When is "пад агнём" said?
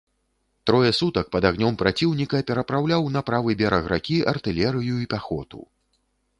1.35-1.77